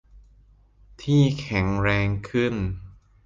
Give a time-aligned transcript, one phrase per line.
[1.01, 2.53] ที่แข็งแรงขึ้น